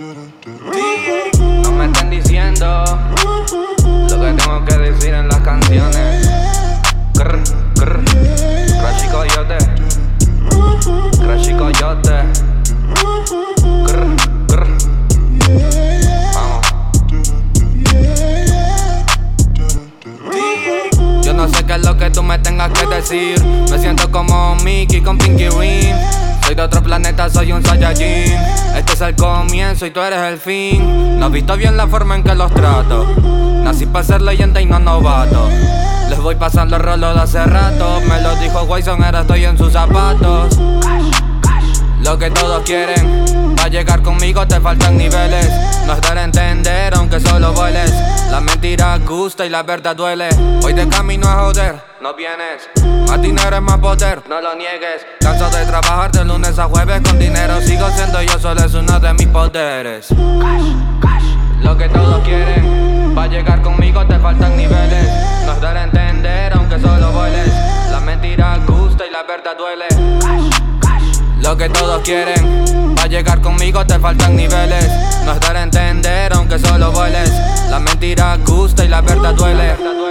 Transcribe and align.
No 0.00 1.72
me 1.72 1.86
estén 1.86 2.10
diciendo 2.10 2.84
lo 4.08 4.20
que 4.20 4.32
tengo 4.32 4.64
que 4.64 4.76
decir 4.76 5.12
en 5.12 5.26
las 5.26 5.40
canciones. 5.40 6.28
Grr, 7.14 7.42
grr, 7.74 8.04
Crash 8.04 9.04
y 9.04 9.08
Coyote. 9.08 9.58
Crash 11.18 11.48
y 11.48 11.54
Coyote. 11.54 12.12
Grr, 13.88 14.16
grr. 14.46 14.68
Vamos. 16.32 16.66
Yo 21.24 21.34
no 21.34 21.48
sé 21.48 21.64
qué 21.64 21.72
es 21.72 21.84
lo 21.84 21.96
que 21.96 22.10
tú 22.10 22.22
me 22.22 22.38
tengas 22.38 22.70
que 22.70 22.86
decir. 22.86 23.44
Me 23.68 23.78
siento 23.80 24.08
como 24.12 24.54
Mickey 24.62 25.00
con 25.00 25.18
Pinky 25.18 25.48
Ring. 25.48 25.96
Soy 26.44 26.54
de 26.54 26.62
otro 26.62 26.84
planeta, 26.84 27.28
soy 27.28 27.50
un 27.50 27.64
Saiyajin. 27.64 28.67
Este 28.98 29.10
es 29.10 29.14
el 29.14 29.16
comienzo 29.16 29.86
y 29.86 29.92
tú 29.92 30.00
eres 30.00 30.18
el 30.22 30.38
fin. 30.38 31.20
No 31.20 31.26
has 31.26 31.32
visto 31.32 31.56
bien 31.56 31.76
la 31.76 31.86
forma 31.86 32.16
en 32.16 32.24
que 32.24 32.34
los 32.34 32.52
trato. 32.52 33.06
Nací 33.62 33.86
para 33.86 34.04
ser 34.04 34.20
leyenda 34.20 34.60
y 34.60 34.66
no 34.66 34.80
novato. 34.80 35.48
Les 36.10 36.18
voy 36.18 36.34
pasando 36.34 36.74
el 36.74 36.82
rolo 36.82 37.14
de 37.14 37.20
hace 37.20 37.44
rato. 37.44 38.00
Me 38.08 38.20
lo 38.20 38.34
dijo 38.34 38.64
Wyson, 38.64 39.04
ahora 39.04 39.20
estoy 39.20 39.44
en 39.44 39.56
sus 39.56 39.72
zapatos. 39.72 40.58
Lo 42.02 42.18
que 42.18 42.28
todos 42.32 42.64
quieren, 42.64 43.54
para 43.54 43.68
llegar 43.68 44.02
conmigo 44.02 44.48
te 44.48 44.58
faltan 44.58 44.96
niveles. 44.96 45.48
No 45.86 45.92
es 45.92 46.00
dar 46.00 46.18
a 46.18 46.24
entender, 46.24 46.92
aunque 46.96 47.20
solo 47.20 47.52
vueles. 47.52 47.94
La 48.32 48.40
mentira 48.40 48.98
gusta 48.98 49.46
y 49.46 49.48
la 49.48 49.62
verdad 49.62 49.94
duele. 49.94 50.28
Hoy 50.64 50.72
de 50.72 50.88
camino 50.88 51.28
a 51.28 51.44
joder, 51.44 51.67
no 52.08 52.14
vienes. 52.14 52.70
Más 53.06 53.20
dinero 53.20 53.56
es 53.56 53.62
más 53.62 53.78
poder, 53.78 54.22
no 54.28 54.40
lo 54.40 54.54
niegues. 54.54 55.04
Canso 55.20 55.50
de 55.50 55.66
trabajar 55.66 56.10
de 56.10 56.24
lunes 56.24 56.58
a 56.58 56.64
jueves 56.64 57.02
con 57.02 57.18
dinero. 57.18 57.60
Sigo 57.60 57.86
siendo 57.90 58.22
yo 58.22 58.38
solo, 58.38 58.64
es 58.64 58.72
uno 58.72 58.98
de 58.98 59.12
mis 59.12 59.26
poderes. 59.26 60.08
Lo 61.60 61.76
que 61.76 61.88
todos 61.90 62.24
quieren, 62.24 63.14
para 63.14 63.26
llegar 63.26 63.60
conmigo 63.60 64.06
te 64.06 64.18
faltan 64.18 64.56
niveles. 64.56 65.06
No 65.44 65.52
es 65.52 65.60
dar 65.60 65.76
a 65.76 65.84
entender, 65.84 66.52
aunque 66.54 66.80
solo 66.80 67.12
vueles. 67.12 67.52
La 67.90 68.00
mentira 68.00 68.58
gusta 68.66 69.04
y 69.06 69.10
la 69.10 69.22
verdad 69.24 69.56
duele. 69.58 69.86
Lo 71.42 71.56
que 71.58 71.68
todos 71.68 72.00
quieren, 72.02 72.94
para 72.94 73.08
llegar 73.08 73.42
conmigo 73.42 73.84
te 73.84 73.98
faltan 73.98 74.34
niveles. 74.34 74.88
No 75.26 75.32
es 75.32 75.40
dar 75.40 75.56
a 75.56 75.62
entender, 75.62 76.32
aunque 76.32 76.58
solo 76.58 76.90
vueles. 76.90 77.30
La 77.68 77.78
mentira 77.78 78.38
gusta 78.46 78.82
y 78.82 78.88
la 78.88 79.02
verdad 79.02 79.34
duele. 79.34 80.07